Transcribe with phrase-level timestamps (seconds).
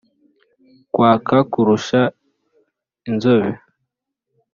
[0.93, 1.99] kwaka kurusha
[3.09, 3.51] inzobe